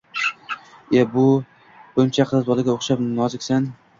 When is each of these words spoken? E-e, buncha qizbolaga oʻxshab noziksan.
E-e, 0.99 1.03
buncha 1.17 2.27
qizbolaga 2.31 2.75
oʻxshab 2.79 3.07
noziksan. 3.21 3.71